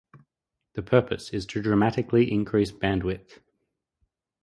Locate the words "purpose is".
0.81-1.45